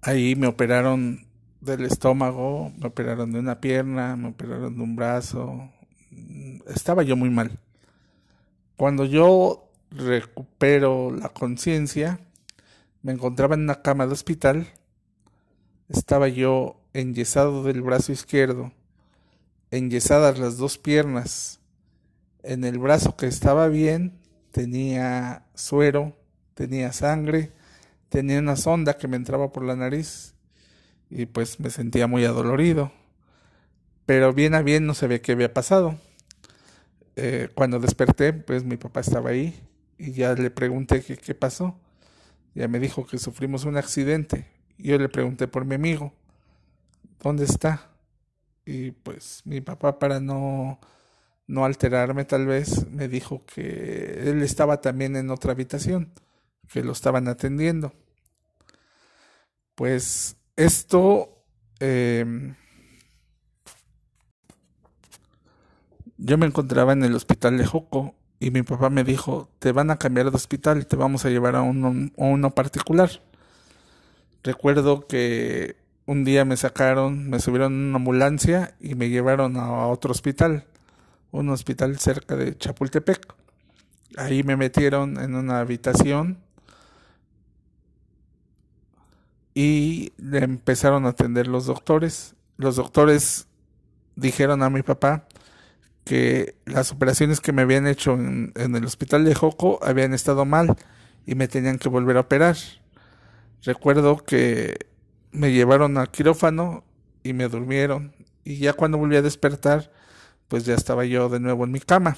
Ahí 0.01 0.36
me 0.36 0.48
operaron 0.48 1.28
del 1.60 1.86
estómago, 1.86 2.72
me 2.78 2.88
operaron 2.88 3.32
de 3.32 3.40
una 3.40 3.60
pierna, 3.60 4.16
me 4.16 4.30
operaron 4.30 4.75
de 4.75 4.84
un 4.84 4.96
brazo. 4.96 5.70
Estaba 6.68 7.04
yo 7.04 7.16
muy 7.18 7.30
mal. 7.30 7.60
Cuando 8.78 9.06
yo 9.06 9.71
recupero 9.91 11.12
la 11.12 11.29
conciencia, 11.29 12.19
me 13.03 13.12
encontraba 13.12 13.55
en 13.55 13.62
una 13.62 13.81
cama 13.81 14.07
de 14.07 14.13
hospital. 14.13 14.67
Estaba 15.89 16.27
yo 16.27 16.81
enyesado 16.93 17.63
del 17.63 17.81
brazo 17.81 18.12
izquierdo, 18.12 18.71
enyesadas 19.69 20.39
las 20.39 20.57
dos 20.57 20.77
piernas. 20.77 21.60
En 22.43 22.63
el 22.63 22.79
brazo 22.79 23.17
que 23.17 23.27
estaba 23.27 23.67
bien 23.67 24.17
tenía 24.51 25.45
suero, 25.53 26.17
tenía 26.53 26.91
sangre, 26.93 27.51
tenía 28.10 28.39
una 28.39 28.55
sonda 28.55 28.98
que 28.98 29.07
me 29.07 29.17
entraba 29.17 29.51
por 29.51 29.63
la 29.63 29.75
nariz 29.75 30.33
y 31.10 31.25
pues 31.25 31.60
me 31.60 31.69
sentía 31.69 32.07
muy 32.07 32.25
adolorido. 32.25 32.91
Pero 34.05 34.33
bien 34.33 34.55
a 34.55 34.62
bien 34.62 34.86
no 34.86 34.93
sabía 34.93 35.21
qué 35.21 35.33
había 35.33 35.53
pasado. 35.53 36.00
Eh, 37.17 37.50
cuando 37.53 37.79
desperté, 37.79 38.33
pues 38.33 38.63
mi 38.63 38.77
papá 38.77 39.01
estaba 39.01 39.29
ahí 39.29 39.62
y 40.01 40.13
ya 40.13 40.34
le 40.34 40.50
pregunté 40.50 41.03
qué, 41.03 41.15
qué 41.17 41.36
pasó. 41.36 41.79
Ya 42.55 42.67
me 42.67 42.79
dijo 42.79 43.05
que 43.05 43.17
sufrimos 43.20 43.65
un 43.65 43.77
accidente. 43.77 44.48
Yo 44.77 44.98
le 44.98 45.10
pregunté 45.10 45.48
por 45.48 45.63
mi 45.65 45.75
amigo, 45.75 46.13
¿dónde 47.22 47.46
está? 47.46 47.91
Y 48.65 48.91
pues 48.91 49.41
mi 49.46 49.62
papá 49.62 50.00
para 50.00 50.20
no 50.20 50.79
no 51.51 51.65
alterarme 51.65 52.24
tal 52.25 52.46
vez, 52.48 52.89
me 52.89 53.10
dijo 53.10 53.46
que 53.46 54.29
él 54.29 54.41
estaba 54.41 54.79
también 54.79 55.17
en 55.17 55.29
otra 55.29 55.51
habitación, 55.51 56.13
que 56.72 56.81
lo 56.81 56.93
estaban 56.93 57.27
atendiendo. 57.27 57.93
Pues 59.75 60.38
esto, 60.55 61.43
em, 61.79 62.55
yo 66.17 66.38
me 66.38 66.46
encontraba 66.46 66.93
en 66.93 67.03
el 67.03 67.15
hospital 67.15 67.58
de 67.58 67.65
Joco 67.65 68.15
y 68.41 68.50
mi 68.51 68.63
papá 68.63 68.89
me 68.89 69.03
dijo, 69.03 69.50
te 69.60 69.71
van 69.71 69.91
a 69.91 69.98
cambiar 69.98 70.31
de 70.31 70.36
hospital, 70.36 70.88
te 70.88 70.95
vamos 70.95 71.24
a 71.25 71.29
llevar 71.29 71.55
a 71.55 71.62
uno, 71.62 72.48
a 72.48 72.50
particular. 72.50 73.21
Recuerdo 74.43 75.05
que 75.05 75.75
un 76.07 76.25
día 76.25 76.43
me 76.43 76.57
sacaron, 76.57 77.29
me 77.29 77.39
subieron 77.39 77.71
en 77.71 77.89
una 77.89 77.98
ambulancia 77.98 78.74
y 78.81 78.95
me 78.95 79.10
llevaron 79.10 79.57
a 79.57 79.88
otro 79.88 80.12
hospital 80.12 80.65
un 81.31 81.50
hospital 81.50 81.98
cerca 82.00 82.36
de 82.36 82.57
Chapultepec. 82.57 83.33
Ahí 84.17 84.41
me 84.41 84.57
metieron 84.57 85.19
en 85.19 85.36
una 85.36 85.60
habitación 85.60 86.39
y 89.53 90.13
le 90.17 90.39
empezaron 90.39 91.05
a 91.05 91.10
atender 91.10 91.48
los 91.48 91.67
doctores. 91.67 92.33
Los 92.57 92.75
doctores 92.75 93.48
dijeron 94.15 94.63
a 94.63 94.71
mi 94.71 94.81
papá 94.81 95.27
que 96.03 96.55
las 96.65 96.91
operaciones 96.91 97.39
que 97.41 97.53
me 97.53 97.62
habían 97.62 97.88
hecho 97.88 98.13
en, 98.13 98.53
el 98.55 98.86
hospital 98.86 99.25
de 99.25 99.36
Joco 99.36 99.79
habían 99.84 100.13
estado 100.13 100.46
mal 100.46 100.75
y 101.25 101.36
me 101.36 101.48
tenían 101.48 101.77
que 101.77 101.89
volver 101.89 102.17
a 102.17 102.22
operar. 102.22 102.58
Recuerdo 103.63 104.17
que 104.17 104.88
me 105.31 105.51
llevaron 105.51 105.98
al 105.98 106.10
quirófano 106.10 106.84
y 107.24 107.34
me 107.34 107.48
durmieron 107.48 108.13
y 108.43 108.58
ya 108.58 108.74
cuando 108.74 108.98
volví 108.98 109.15
a 109.15 109.22
despertar 109.22 109.91
pues 110.48 110.65
ya 110.65 110.74
estaba 110.74 111.05
yo 111.05 111.29
de 111.29 111.39
nuevo 111.39 111.63
en 111.63 111.72
mi 111.72 111.79
cama. 111.79 112.17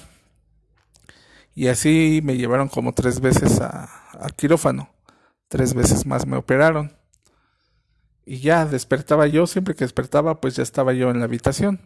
Y 1.54 1.68
así 1.68 2.20
me 2.24 2.36
llevaron 2.36 2.68
como 2.68 2.92
tres 2.92 3.20
veces 3.20 3.60
a, 3.60 3.84
al 4.18 4.34
quirófano. 4.34 4.90
Tres 5.46 5.72
veces 5.74 6.04
más 6.04 6.26
me 6.26 6.36
operaron. 6.36 6.96
Y 8.26 8.38
ya 8.38 8.66
despertaba 8.66 9.28
yo, 9.28 9.46
siempre 9.46 9.76
que 9.76 9.84
despertaba, 9.84 10.40
pues 10.40 10.56
ya 10.56 10.64
estaba 10.64 10.94
yo 10.94 11.10
en 11.10 11.20
la 11.20 11.26
habitación. 11.26 11.80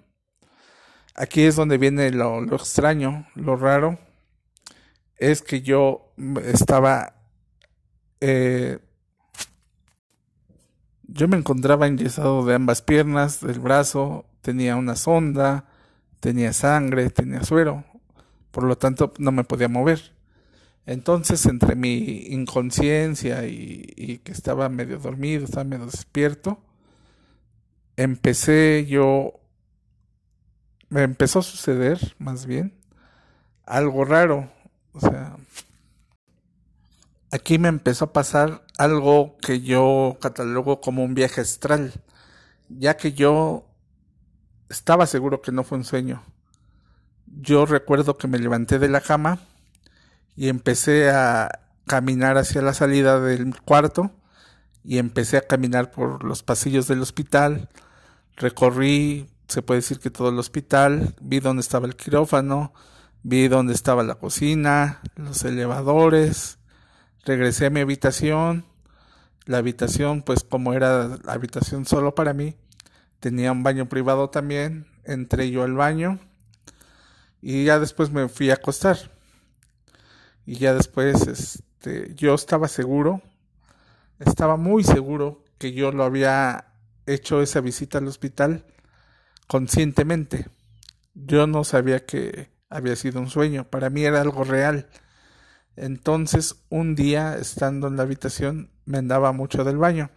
Aquí 1.19 1.43
es 1.43 1.57
donde 1.57 1.79
viene 1.79 2.13
lo, 2.13 2.41
extraño, 2.55 3.27
lo 3.35 3.57
raro. 3.57 3.99
Es 5.17 5.43
que 5.43 5.63
yo 5.63 6.13
estaba... 6.45 7.15
Eh, 8.21 8.79
yo 11.09 11.27
me 11.27 11.37
encontraba 11.37 11.89
enyesado 11.89 12.47
de 12.47 12.55
ambas 12.55 12.83
piernas, 12.83 13.41
del 13.41 13.59
brazo, 13.59 14.27
tenía 14.43 14.77
una 14.77 14.95
sonda, 14.95 15.65
tenía 16.21 16.53
sangre, 16.53 17.11
tenía 17.11 17.43
suero, 17.43 17.85
por 18.53 18.63
lo 18.63 18.79
tanto 18.79 19.13
no 19.19 19.33
me 19.33 19.43
podía 19.43 19.69
mover. 19.69 20.13
Entonces, 20.87 21.45
entre 21.47 21.75
mi 21.75 22.27
inconsciencia 22.29 23.45
y, 23.47 24.21
que 24.23 24.31
estaba 24.31 24.69
medio 24.69 24.99
dormido, 24.99 25.45
estaba 25.45 25.65
medio 25.65 25.87
despierto, 25.87 26.61
empecé 27.97 28.87
yo, 28.89 29.41
me 30.89 31.03
empezó 31.03 31.41
a 31.41 31.43
suceder, 31.43 32.15
más 32.19 32.47
bien, 32.47 32.75
algo 33.67 34.05
raro. 34.05 34.51
O 34.93 35.01
sea, 35.01 35.37
aquí 37.31 37.59
me 37.59 37.69
empezó 37.69 38.07
a 38.07 38.13
pasar 38.13 38.65
algo 38.79 39.37
que 39.39 39.61
yo 39.61 40.17
catalogo 40.21 40.81
como 40.81 41.05
un 41.05 41.15
viaje 41.15 41.41
astral, 41.41 41.93
ya 42.69 42.97
que 42.97 43.13
yo 43.13 43.67
estaba 44.69 45.07
seguro 45.07 45.43
que 45.43 45.53
no 45.53 45.65
fue 45.65 45.79
un 45.79 45.85
sueño. 45.85 46.23
Yo 47.27 47.67
recuerdo 47.67 48.17
que 48.17 48.29
me 48.29 48.39
levanté 48.39 48.79
de 48.79 48.89
la 48.89 49.01
cama 49.01 49.39
y 50.37 50.49
empecé 50.49 51.11
a 51.11 51.61
caminar 51.87 52.39
hacia 52.39 52.63
la 52.63 52.75
salida 52.75 53.21
del 53.21 53.61
cuarto 53.61 54.11
y 54.85 54.99
empecé 54.99 55.37
a 55.37 55.47
caminar 55.47 55.91
por 55.91 56.25
los 56.25 56.43
pasillos 56.43 56.89
del 56.89 57.03
hospital. 57.03 57.69
Recorrí, 58.37 59.29
se 59.49 59.63
puede 59.63 59.81
decir 59.81 59.99
que 59.99 60.11
todo 60.11 60.29
el 60.29 60.39
hospital, 60.39 61.15
vi 61.21 61.41
dónde 61.41 61.63
estaba 61.63 61.87
el 61.87 61.97
quirófano, 61.97 62.75
vi 63.23 63.49
dónde 63.49 63.73
estaba 63.73 64.03
la 64.03 64.17
cocina, 64.17 65.01
los 65.17 65.43
elevadores, 65.45 66.59
regresé 67.25 67.67
a 67.67 67.71
mi 67.71 67.81
habitación. 67.81 68.67
La 69.47 69.59
habitación, 69.59 70.21
pues 70.21 70.45
como 70.45 70.75
era 70.75 71.19
la 71.25 71.33
habitación 71.33 71.87
solo 71.87 72.15
para 72.15 72.35
mí, 72.35 72.57
tenía 73.19 73.51
un 73.51 73.63
baño 73.63 73.89
privado 73.89 74.29
también, 74.29 74.87
entré 75.05 75.51
yo 75.51 75.63
al 75.63 75.73
baño 75.73 76.19
y 77.41 77.65
ya 77.65 77.79
después 77.79 78.11
me 78.11 78.29
fui 78.29 78.51
a 78.51 78.55
acostar. 78.55 78.99
Y 80.45 80.57
ya 80.57 80.75
después 80.75 81.27
este 81.27 82.15
yo 82.15 82.35
estaba 82.35 82.69
seguro, 82.69 83.23
estaba 84.19 84.59
muy 84.59 84.85
seguro 84.85 85.43
que 85.57 85.73
yo 85.73 85.93
lo 85.93 86.05
había 86.05 86.67
hecho 87.07 87.41
esa 87.41 87.63
visita 87.63 87.97
al 87.97 88.09
hospital 88.09 88.67
conscientemente. 89.49 90.47
Yo 91.15 91.49
no 91.49 91.65
sabía 91.65 92.07
que 92.07 92.51
había 92.71 92.95
sido 92.95 93.21
un 93.21 93.31
sueño, 93.31 93.65
para 93.65 93.91
mí 93.91 94.05
era 94.05 94.21
algo 94.21 94.45
real. 94.45 94.89
Entonces, 95.75 96.65
un 96.69 96.95
día, 96.95 97.37
estando 97.37 97.89
en 97.89 97.97
la 97.97 98.05
habitación, 98.05 98.71
me 98.85 98.99
andaba 98.99 99.33
mucho 99.33 99.65
del 99.65 99.79
baño. 99.79 100.11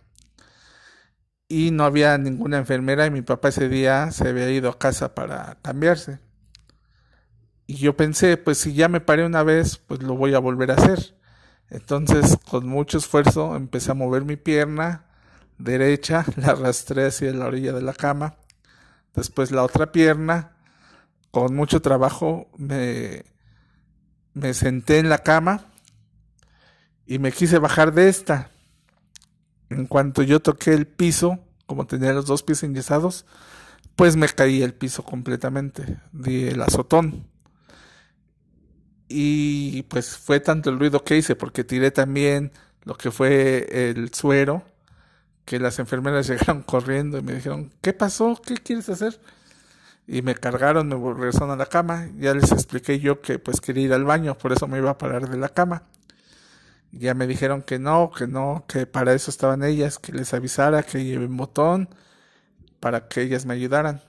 Y 1.47 1.71
no 1.71 1.83
había 1.85 2.17
ninguna 2.17 2.57
enfermera 2.59 3.05
y 3.07 3.11
mi 3.11 3.21
papá 3.23 3.49
ese 3.49 3.67
día 3.67 4.11
se 4.11 4.29
había 4.29 4.49
ido 4.51 4.69
a 4.69 4.79
casa 4.79 5.15
para 5.15 5.57
cambiarse. 5.61 6.19
Y 7.67 7.75
yo 7.75 7.95
pensé, 7.95 8.37
pues 8.37 8.57
si 8.57 8.73
ya 8.73 8.89
me 8.89 9.01
paré 9.01 9.25
una 9.25 9.43
vez, 9.43 9.77
pues 9.77 10.03
lo 10.03 10.15
voy 10.15 10.33
a 10.33 10.39
volver 10.39 10.71
a 10.71 10.75
hacer. 10.75 11.15
Entonces, 11.69 12.37
con 12.49 12.67
mucho 12.67 12.97
esfuerzo, 12.97 13.55
empecé 13.55 13.91
a 13.91 13.95
mover 13.95 14.25
mi 14.25 14.35
pierna 14.35 15.05
derecha, 15.57 16.25
la 16.37 16.49
arrastré 16.49 17.07
hacia 17.07 17.31
la 17.33 17.47
orilla 17.47 17.73
de 17.73 17.81
la 17.81 17.93
cama. 17.93 18.35
Después 19.15 19.51
la 19.51 19.63
otra 19.63 19.91
pierna, 19.91 20.57
con 21.31 21.55
mucho 21.55 21.81
trabajo, 21.81 22.49
me 22.57 23.23
me 24.33 24.53
senté 24.53 24.99
en 24.99 25.09
la 25.09 25.19
cama 25.19 25.65
y 27.05 27.19
me 27.19 27.31
quise 27.31 27.59
bajar 27.59 27.93
de 27.93 28.09
esta. 28.09 28.51
En 29.69 29.85
cuanto 29.85 30.21
yo 30.23 30.39
toqué 30.39 30.73
el 30.73 30.87
piso, 30.87 31.39
como 31.65 31.87
tenía 31.87 32.13
los 32.13 32.25
dos 32.25 32.43
pies 32.43 32.63
enyesados, 32.63 33.25
pues 33.95 34.15
me 34.15 34.27
caí 34.27 34.61
el 34.61 34.73
piso 34.73 35.03
completamente, 35.03 35.99
di 36.11 36.47
el 36.47 36.61
azotón. 36.61 37.27
Y 39.07 39.83
pues 39.83 40.17
fue 40.17 40.39
tanto 40.39 40.69
el 40.69 40.79
ruido 40.79 41.03
que 41.03 41.17
hice, 41.17 41.35
porque 41.35 41.63
tiré 41.63 41.91
también 41.91 42.51
lo 42.83 42.95
que 42.95 43.11
fue 43.11 43.89
el 43.89 44.13
suero, 44.13 44.63
que 45.51 45.59
las 45.59 45.79
enfermeras 45.79 46.27
llegaron 46.29 46.61
corriendo 46.61 47.17
y 47.17 47.23
me 47.23 47.33
dijeron, 47.33 47.73
¿qué 47.81 47.91
pasó? 47.91 48.41
¿Qué 48.41 48.55
quieres 48.55 48.87
hacer? 48.87 49.19
y 50.07 50.21
me 50.21 50.33
cargaron, 50.33 50.87
me 50.87 50.95
regresaron 50.95 51.51
a 51.51 51.57
la 51.57 51.65
cama. 51.65 52.07
Ya 52.17 52.33
les 52.33 52.53
expliqué 52.53 52.99
yo 52.99 53.19
que 53.21 53.37
pues 53.37 53.59
quería 53.59 53.83
ir 53.83 53.93
al 53.93 54.05
baño, 54.05 54.37
por 54.37 54.53
eso 54.53 54.65
me 54.67 54.77
iba 54.77 54.91
a 54.91 54.97
parar 54.97 55.29
de 55.29 55.37
la 55.37 55.49
cama. 55.49 55.83
Ya 56.93 57.13
me 57.13 57.27
dijeron 57.27 57.63
que 57.63 57.79
no, 57.79 58.11
que 58.11 58.27
no, 58.27 58.63
que 58.65 58.85
para 58.85 59.13
eso 59.13 59.29
estaban 59.29 59.61
ellas, 59.61 59.99
que 59.99 60.13
les 60.13 60.33
avisara, 60.33 60.83
que 60.83 61.03
lleve 61.03 61.25
un 61.25 61.35
botón 61.35 61.89
para 62.79 63.09
que 63.09 63.21
ellas 63.21 63.45
me 63.45 63.53
ayudaran. 63.55 64.01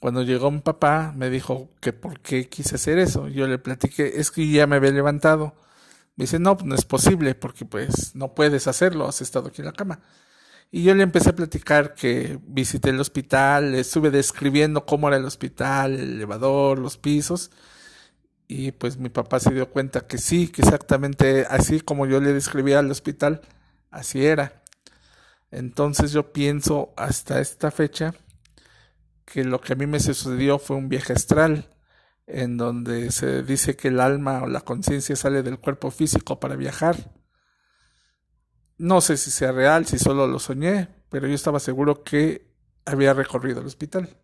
Cuando 0.00 0.22
llegó 0.22 0.50
mi 0.50 0.60
papá, 0.60 1.12
me 1.16 1.30
dijo 1.30 1.70
que 1.80 1.92
por 1.92 2.18
qué 2.20 2.48
quise 2.48 2.74
hacer 2.74 2.98
eso. 2.98 3.28
Yo 3.28 3.46
le 3.46 3.58
platiqué, 3.58 4.20
es 4.20 4.32
que 4.32 4.48
ya 4.50 4.66
me 4.66 4.76
había 4.76 4.90
levantado. 4.90 5.54
Me 6.16 6.24
dice, 6.24 6.38
no, 6.38 6.56
no 6.64 6.74
es 6.74 6.84
posible, 6.84 7.34
porque 7.34 7.64
pues 7.64 8.14
no 8.14 8.34
puedes 8.34 8.66
hacerlo, 8.68 9.08
has 9.08 9.20
estado 9.20 9.48
aquí 9.48 9.62
en 9.62 9.66
la 9.66 9.72
cama. 9.72 10.00
Y 10.70 10.82
yo 10.82 10.94
le 10.94 11.02
empecé 11.04 11.30
a 11.30 11.36
platicar 11.36 11.94
que 11.94 12.38
visité 12.46 12.90
el 12.90 13.00
hospital, 13.00 13.72
le 13.72 13.80
estuve 13.80 14.10
describiendo 14.10 14.86
cómo 14.86 15.08
era 15.08 15.16
el 15.16 15.24
hospital, 15.24 15.94
el 15.94 16.14
elevador, 16.14 16.78
los 16.78 16.96
pisos. 16.98 17.50
Y 18.48 18.72
pues 18.72 18.98
mi 18.98 19.08
papá 19.08 19.40
se 19.40 19.54
dio 19.54 19.70
cuenta 19.70 20.06
que 20.06 20.18
sí, 20.18 20.48
que 20.48 20.62
exactamente 20.62 21.46
así 21.48 21.80
como 21.80 22.06
yo 22.06 22.20
le 22.20 22.32
describía 22.32 22.80
al 22.80 22.90
hospital, 22.90 23.40
así 23.90 24.26
era. 24.26 24.62
Entonces 25.50 26.12
yo 26.12 26.32
pienso 26.32 26.92
hasta 26.96 27.40
esta 27.40 27.70
fecha 27.70 28.14
que 29.24 29.44
lo 29.44 29.60
que 29.60 29.74
a 29.74 29.76
mí 29.76 29.86
me 29.86 30.00
sucedió 30.00 30.58
fue 30.58 30.76
un 30.76 30.88
viaje 30.88 31.12
astral, 31.12 31.68
en 32.26 32.56
donde 32.56 33.10
se 33.12 33.42
dice 33.42 33.76
que 33.76 33.88
el 33.88 34.00
alma 34.00 34.42
o 34.42 34.46
la 34.46 34.60
conciencia 34.62 35.16
sale 35.16 35.42
del 35.42 35.58
cuerpo 35.58 35.90
físico 35.90 36.40
para 36.40 36.56
viajar 36.56 36.96
no 38.78 39.00
sé 39.00 39.16
si 39.16 39.30
sea 39.30 39.52
real, 39.52 39.86
si 39.86 39.98
solo 39.98 40.26
lo 40.26 40.38
soñé, 40.38 40.88
pero 41.08 41.26
yo 41.26 41.34
estaba 41.34 41.60
seguro 41.60 42.02
que 42.02 42.52
había 42.84 43.14
recorrido 43.14 43.60
el 43.60 43.66
hospital. 43.66 44.16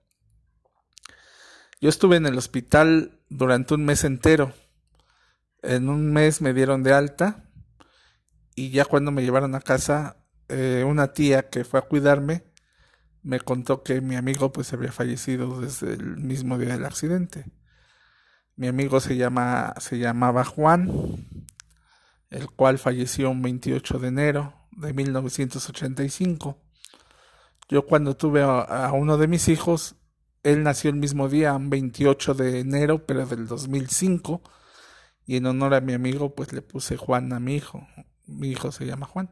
Yo 1.80 1.88
estuve 1.88 2.16
en 2.16 2.26
el 2.26 2.36
hospital 2.36 3.20
durante 3.28 3.74
un 3.74 3.84
mes 3.84 4.04
entero. 4.04 4.52
En 5.62 5.88
un 5.88 6.12
mes 6.12 6.42
me 6.42 6.52
dieron 6.52 6.82
de 6.82 6.92
alta 6.92 7.48
y 8.54 8.70
ya 8.70 8.84
cuando 8.84 9.12
me 9.12 9.22
llevaron 9.22 9.54
a 9.54 9.60
casa, 9.60 10.16
eh, 10.48 10.84
una 10.86 11.12
tía 11.12 11.48
que 11.48 11.64
fue 11.64 11.80
a 11.80 11.84
cuidarme 11.84 12.44
me 13.22 13.38
contó 13.38 13.82
que 13.82 14.00
mi 14.00 14.16
amigo 14.16 14.50
pues 14.50 14.72
había 14.72 14.92
fallecido 14.92 15.60
desde 15.60 15.92
el 15.92 16.16
mismo 16.16 16.58
día 16.58 16.72
del 16.72 16.86
accidente. 16.86 17.44
Mi 18.60 18.68
amigo 18.68 19.00
se 19.00 19.16
llama 19.16 19.72
se 19.78 19.98
llamaba 19.98 20.44
Juan 20.44 20.90
el 22.28 22.50
cual 22.50 22.78
falleció 22.78 23.30
un 23.30 23.40
28 23.40 23.98
de 23.98 24.08
enero 24.08 24.68
de 24.72 24.92
1985. 24.92 26.62
Yo 27.70 27.86
cuando 27.86 28.18
tuve 28.18 28.42
a, 28.42 28.92
uno 28.92 29.16
de 29.16 29.28
mis 29.28 29.48
hijos, 29.48 29.96
él 30.42 30.62
nació 30.62 30.90
el 30.90 30.96
mismo 30.96 31.30
día, 31.30 31.54
un 31.54 31.70
28 31.70 32.34
de 32.34 32.60
enero, 32.60 33.06
pero 33.06 33.24
del 33.24 33.46
2005, 33.46 34.42
y 35.24 35.36
en 35.36 35.46
honor 35.46 35.72
a 35.72 35.80
mi 35.80 35.94
amigo, 35.94 36.34
pues 36.34 36.52
le 36.52 36.60
puse 36.60 36.98
Juan 36.98 37.32
a 37.32 37.40
mi 37.40 37.56
hijo. 37.56 37.88
Mi 38.26 38.50
hijo 38.50 38.72
se 38.72 38.84
llama 38.84 39.06
Juan. 39.06 39.30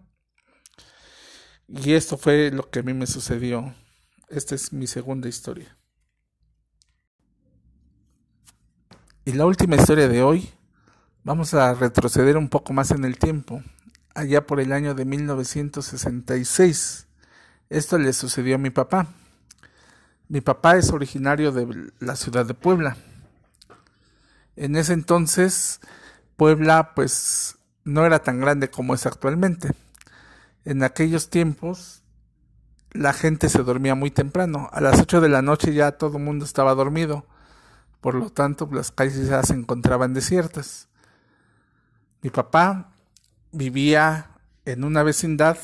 Y 1.69 1.93
esto 1.93 2.17
fue 2.17 2.51
lo 2.51 2.71
que 2.71 2.79
a 2.79 2.83
mí 2.83 2.95
me 2.95 3.07
sucedió. 3.07 3.75
Esta 4.31 4.55
es 4.55 4.73
mi 4.73 4.87
segunda 4.87 5.29
historia. 5.29 5.78
Y 9.29 9.33
la 9.33 9.45
última 9.45 9.77
historia 9.77 10.09
de 10.09 10.23
hoy 10.23 10.51
Vamos 11.23 11.53
a 11.53 11.75
retroceder 11.75 12.39
un 12.39 12.49
poco 12.49 12.73
más 12.73 12.93
en 12.93 13.05
el 13.05 13.19
tiempo, 13.19 13.63
allá 14.15 14.47
por 14.47 14.59
el 14.59 14.73
año 14.73 14.95
de 14.95 15.05
1966. 15.05 17.07
Esto 17.69 17.99
le 17.99 18.15
sucedió 18.15 18.55
a 18.55 18.59
mi 18.59 18.71
papá. 18.71 19.09
Mi 20.29 20.41
papá 20.41 20.79
es 20.79 20.91
originario 20.91 21.53
de 21.53 21.91
la 21.99 22.17
ciudad 22.17 22.47
de 22.47 22.55
Puebla. 22.55 22.97
En 24.57 24.77
ese 24.77 24.95
entonces, 24.95 25.81
Puebla 26.39 26.95
pues 26.95 27.59
no 27.85 28.07
era 28.07 28.21
tan 28.21 28.41
grande 28.41 28.71
como 28.71 28.95
es 28.95 29.05
actualmente. 29.05 29.73
En 30.65 30.83
aquellos 30.83 31.29
tiempos, 31.29 32.03
la 32.93 33.13
gente 33.13 33.51
se 33.51 33.63
dormía 33.63 33.95
muy 33.95 34.11
temprano. 34.11 34.71
A 34.73 34.81
las 34.81 34.99
8 34.99 35.21
de 35.21 35.29
la 35.29 35.43
noche 35.43 35.75
ya 35.75 35.93
todo 35.93 36.17
el 36.17 36.25
mundo 36.25 36.47
estaba 36.47 36.75
dormido. 36.75 37.27
Por 38.01 38.15
lo 38.15 38.31
tanto, 38.31 38.69
las 38.73 38.91
calles 38.93 39.29
ya 39.29 39.43
se 39.43 39.55
encontraban 39.55 40.15
desiertas. 40.15 40.89
Mi 42.23 42.31
papá 42.31 42.93
vivía 43.53 44.31
en 44.65 44.85
una 44.85 45.03
vecindad 45.03 45.59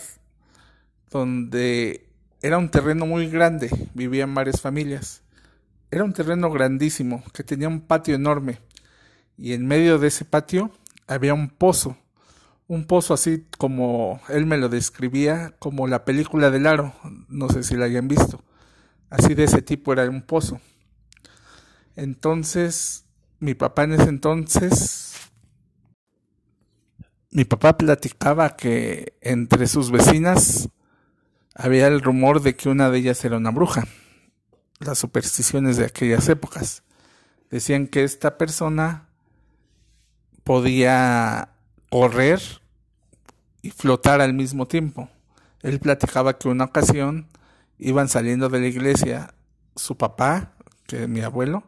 donde 1.11 2.09
era 2.42 2.59
un 2.59 2.70
terreno 2.70 3.07
muy 3.07 3.29
grande, 3.29 3.70
vivían 3.94 4.35
varias 4.35 4.61
familias. 4.61 5.23
Era 5.90 6.05
un 6.05 6.12
terreno 6.12 6.51
grandísimo 6.51 7.23
que 7.33 7.44
tenía 7.44 7.68
un 7.68 7.81
patio 7.81 8.14
enorme 8.14 8.59
y 9.37 9.53
en 9.53 9.66
medio 9.66 9.99
de 9.99 10.09
ese 10.09 10.25
patio 10.25 10.70
había 11.07 11.35
un 11.35 11.49
pozo, 11.49 11.97
un 12.66 12.87
pozo 12.87 13.14
así 13.14 13.47
como 13.59 14.20
él 14.29 14.47
me 14.47 14.57
lo 14.57 14.68
describía 14.68 15.55
como 15.59 15.87
la 15.87 16.05
película 16.05 16.51
del 16.51 16.66
aro, 16.66 16.94
no 17.29 17.49
sé 17.49 17.62
si 17.62 17.77
la 17.77 17.85
hayan 17.87 18.09
visto, 18.09 18.42
así 19.11 19.35
de 19.35 19.44
ese 19.44 19.62
tipo 19.62 19.92
era 19.92 20.09
un 20.09 20.23
pozo. 20.23 20.61
Entonces, 21.96 23.04
mi 23.40 23.54
papá 23.54 23.85
en 23.85 23.94
ese 23.94 24.09
entonces 24.09 25.04
mi 27.35 27.44
papá 27.44 27.76
platicaba 27.76 28.54
que 28.54 29.18
entre 29.20 29.66
sus 29.66 29.90
vecinas 29.90 30.68
había 31.57 31.88
el 31.88 32.00
rumor 32.00 32.40
de 32.40 32.54
que 32.54 32.68
una 32.68 32.90
de 32.90 32.98
ellas 32.98 33.24
era 33.24 33.38
una 33.38 33.50
bruja. 33.50 33.88
Las 34.78 35.00
supersticiones 35.00 35.76
de 35.76 35.87
aquellas 35.87 36.28
épocas. 36.28 36.85
Decían 37.50 37.88
que 37.88 38.04
esta 38.04 38.38
persona 38.38 39.09
podía 40.44 41.48
correr 41.90 42.40
y 43.62 43.70
flotar 43.70 44.20
al 44.20 44.33
mismo 44.33 44.68
tiempo. 44.68 45.09
Él 45.62 45.80
platicaba 45.80 46.38
que 46.38 46.46
una 46.46 46.66
ocasión 46.66 47.26
iban 47.78 48.09
saliendo 48.09 48.48
de 48.48 48.61
la 48.61 48.68
iglesia 48.68 49.35
su 49.74 49.96
papá, 49.96 50.52
que 50.87 51.02
es 51.02 51.09
mi 51.09 51.20
abuelo, 51.20 51.64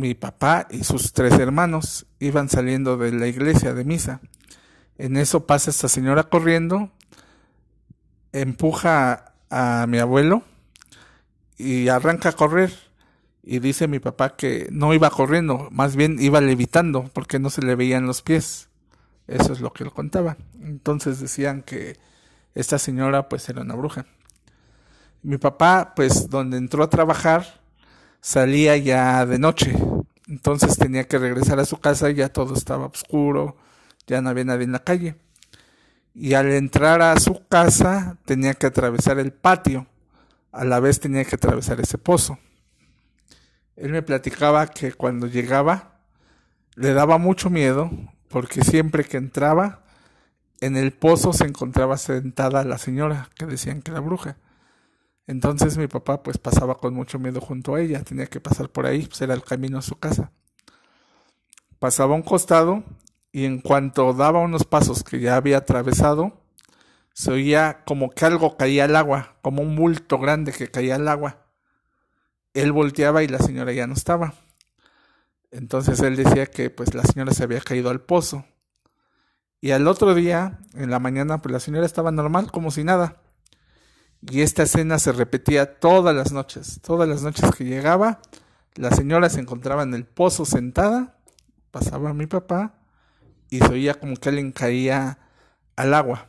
mi 0.00 0.14
papá 0.14 0.66
y 0.70 0.82
sus 0.84 1.12
tres 1.12 1.34
hermanos 1.38 2.06
iban 2.18 2.48
saliendo 2.48 2.96
de 2.96 3.12
la 3.12 3.26
iglesia 3.26 3.74
de 3.74 3.84
misa. 3.84 4.20
En 4.96 5.18
eso 5.18 5.46
pasa 5.46 5.70
esta 5.70 5.88
señora 5.88 6.24
corriendo, 6.24 6.90
empuja 8.32 9.34
a, 9.50 9.86
mi 9.86 9.98
abuelo 9.98 10.42
y 11.58 11.88
arranca 11.88 12.30
a 12.30 12.32
correr. 12.32 12.72
Y 13.42 13.58
dice 13.58 13.88
mi 13.88 13.98
papá 13.98 14.36
que 14.36 14.68
no 14.70 14.94
iba 14.94 15.10
corriendo, 15.10 15.68
más 15.70 15.96
bien 15.96 16.16
iba 16.18 16.40
levitando 16.40 17.10
porque 17.12 17.38
no 17.38 17.50
se 17.50 17.62
le 17.62 17.74
veían 17.74 18.06
los 18.06 18.22
pies. 18.22 18.68
Eso 19.26 19.52
es 19.52 19.60
lo 19.60 19.72
que 19.72 19.84
él 19.84 19.92
contaba. 19.92 20.38
Entonces 20.62 21.20
decían 21.20 21.62
que 21.62 21.98
esta 22.54 22.78
señora 22.78 23.28
pues 23.28 23.48
era 23.50 23.60
una 23.60 23.74
bruja. 23.74 24.06
Mi 25.22 25.36
papá 25.36 25.92
pues 25.94 26.30
donde 26.30 26.56
entró 26.56 26.82
a 26.84 26.90
trabajar 26.90 27.59
salía 28.20 28.76
ya 28.76 29.24
de 29.26 29.38
noche, 29.38 29.74
entonces 30.28 30.76
tenía 30.76 31.08
que 31.08 31.18
regresar 31.18 31.58
a 31.58 31.64
su 31.64 31.78
casa 31.78 32.10
ya 32.10 32.28
todo 32.28 32.54
estaba 32.54 32.86
oscuro, 32.86 33.56
ya 34.06 34.20
no 34.20 34.30
había 34.30 34.44
nadie 34.44 34.64
en 34.64 34.72
la 34.72 34.84
calle. 34.84 35.16
Y 36.14 36.34
al 36.34 36.50
entrar 36.52 37.02
a 37.02 37.18
su 37.18 37.46
casa 37.48 38.16
tenía 38.24 38.54
que 38.54 38.66
atravesar 38.66 39.18
el 39.18 39.32
patio, 39.32 39.86
a 40.52 40.64
la 40.64 40.80
vez 40.80 41.00
tenía 41.00 41.24
que 41.24 41.36
atravesar 41.36 41.80
ese 41.80 41.98
pozo. 41.98 42.38
Él 43.76 43.92
me 43.92 44.02
platicaba 44.02 44.66
que 44.66 44.92
cuando 44.92 45.26
llegaba 45.26 46.00
le 46.74 46.92
daba 46.92 47.18
mucho 47.18 47.50
miedo 47.50 47.90
porque 48.28 48.62
siempre 48.62 49.04
que 49.04 49.16
entraba 49.16 49.82
en 50.60 50.76
el 50.76 50.92
pozo 50.92 51.32
se 51.32 51.44
encontraba 51.44 51.96
sentada 51.96 52.64
la 52.64 52.78
señora 52.78 53.30
que 53.34 53.46
decían 53.46 53.82
que 53.82 53.90
era 53.90 54.00
bruja. 54.00 54.36
Entonces 55.30 55.78
mi 55.78 55.86
papá 55.86 56.24
pues 56.24 56.38
pasaba 56.38 56.76
con 56.76 56.92
mucho 56.92 57.20
miedo 57.20 57.40
junto 57.40 57.76
a 57.76 57.80
ella, 57.80 58.02
tenía 58.02 58.26
que 58.26 58.40
pasar 58.40 58.68
por 58.68 58.84
ahí, 58.84 59.06
pues 59.06 59.20
era 59.22 59.32
el 59.32 59.44
camino 59.44 59.78
a 59.78 59.82
su 59.82 59.94
casa. 59.94 60.32
Pasaba 61.78 62.14
a 62.14 62.16
un 62.16 62.22
costado 62.22 62.82
y 63.30 63.44
en 63.44 63.60
cuanto 63.60 64.12
daba 64.12 64.40
unos 64.40 64.64
pasos 64.64 65.04
que 65.04 65.20
ya 65.20 65.36
había 65.36 65.58
atravesado, 65.58 66.42
se 67.12 67.30
oía 67.30 67.84
como 67.86 68.10
que 68.10 68.24
algo 68.24 68.56
caía 68.56 68.86
al 68.86 68.96
agua, 68.96 69.36
como 69.40 69.62
un 69.62 69.76
bulto 69.76 70.18
grande 70.18 70.50
que 70.50 70.68
caía 70.68 70.96
al 70.96 71.06
agua. 71.06 71.46
Él 72.52 72.72
volteaba 72.72 73.22
y 73.22 73.28
la 73.28 73.38
señora 73.38 73.72
ya 73.72 73.86
no 73.86 73.94
estaba. 73.94 74.34
Entonces 75.52 76.00
él 76.00 76.16
decía 76.16 76.46
que 76.46 76.70
pues 76.70 76.92
la 76.92 77.04
señora 77.04 77.32
se 77.34 77.44
había 77.44 77.60
caído 77.60 77.90
al 77.90 78.00
pozo. 78.00 78.46
Y 79.60 79.70
al 79.70 79.86
otro 79.86 80.12
día, 80.12 80.58
en 80.74 80.90
la 80.90 80.98
mañana, 80.98 81.38
pues 81.40 81.52
la 81.52 81.60
señora 81.60 81.86
estaba 81.86 82.10
normal, 82.10 82.50
como 82.50 82.72
si 82.72 82.82
nada. 82.82 83.22
Y 84.22 84.42
esta 84.42 84.64
escena 84.64 84.98
se 84.98 85.12
repetía 85.12 85.78
todas 85.78 86.14
las 86.14 86.32
noches. 86.32 86.80
Todas 86.82 87.08
las 87.08 87.22
noches 87.22 87.54
que 87.56 87.64
llegaba, 87.64 88.20
la 88.74 88.90
señora 88.90 89.30
se 89.30 89.40
encontraba 89.40 89.82
en 89.82 89.94
el 89.94 90.04
pozo 90.04 90.44
sentada, 90.44 91.18
pasaba 91.70 92.10
a 92.10 92.14
mi 92.14 92.26
papá 92.26 92.74
y 93.48 93.58
se 93.58 93.68
oía 93.68 93.94
como 93.94 94.16
que 94.16 94.28
alguien 94.28 94.52
caía 94.52 95.18
al 95.76 95.94
agua. 95.94 96.28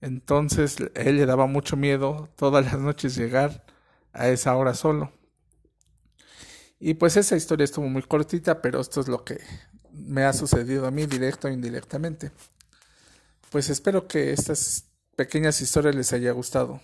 Entonces 0.00 0.76
él 0.94 1.16
le 1.16 1.26
daba 1.26 1.46
mucho 1.46 1.76
miedo 1.76 2.28
todas 2.36 2.64
las 2.64 2.78
noches 2.78 3.16
llegar 3.16 3.64
a 4.12 4.28
esa 4.28 4.54
hora 4.56 4.74
solo. 4.74 5.12
Y 6.78 6.94
pues 6.94 7.16
esa 7.16 7.36
historia 7.36 7.64
estuvo 7.64 7.88
muy 7.88 8.02
cortita, 8.02 8.60
pero 8.60 8.80
esto 8.80 9.00
es 9.00 9.08
lo 9.08 9.24
que 9.24 9.40
me 9.92 10.24
ha 10.24 10.32
sucedido 10.32 10.86
a 10.86 10.90
mí 10.90 11.06
directo 11.06 11.48
o 11.48 11.50
indirectamente. 11.50 12.32
Pues 13.50 13.70
espero 13.70 14.06
que 14.06 14.32
estas 14.32 14.84
pequeñas 15.16 15.60
historias 15.60 15.94
les 15.94 16.12
haya 16.12 16.32
gustado. 16.32 16.80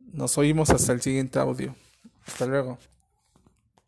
Nos 0.00 0.38
oímos 0.38 0.70
hasta 0.70 0.92
el 0.92 1.00
siguiente 1.00 1.38
audio. 1.38 1.74
Hasta 2.26 2.46
luego. 2.46 2.78